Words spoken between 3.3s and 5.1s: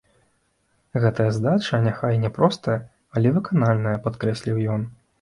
выканальная, падкрэсліў ён.